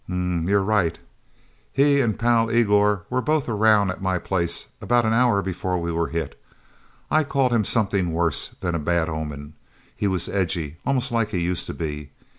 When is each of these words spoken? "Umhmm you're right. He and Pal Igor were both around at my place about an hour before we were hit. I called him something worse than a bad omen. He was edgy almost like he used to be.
"Umhmm 0.09 0.49
you're 0.49 0.63
right. 0.63 0.97
He 1.71 2.01
and 2.01 2.17
Pal 2.17 2.51
Igor 2.51 3.03
were 3.11 3.21
both 3.21 3.47
around 3.47 3.91
at 3.91 4.01
my 4.01 4.17
place 4.17 4.67
about 4.81 5.05
an 5.05 5.13
hour 5.13 5.43
before 5.43 5.77
we 5.79 5.91
were 5.91 6.07
hit. 6.07 6.41
I 7.11 7.23
called 7.23 7.53
him 7.53 7.65
something 7.65 8.11
worse 8.11 8.47
than 8.61 8.73
a 8.73 8.79
bad 8.79 9.09
omen. 9.09 9.53
He 9.95 10.07
was 10.07 10.27
edgy 10.27 10.77
almost 10.87 11.11
like 11.11 11.29
he 11.29 11.39
used 11.41 11.67
to 11.67 11.75
be. 11.75 12.09